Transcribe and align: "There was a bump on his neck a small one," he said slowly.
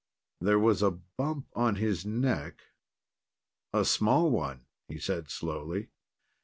"There 0.39 0.57
was 0.57 0.81
a 0.81 0.89
bump 0.89 1.49
on 1.53 1.75
his 1.75 2.07
neck 2.07 2.63
a 3.71 3.85
small 3.85 4.31
one," 4.31 4.65
he 4.87 4.97
said 4.97 5.29
slowly. 5.29 5.89